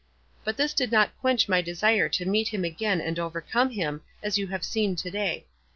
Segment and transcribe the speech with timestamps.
[0.43, 4.35] But this did not quench my desire to meet him again and overcome him, as
[4.35, 5.45] you have seen to day.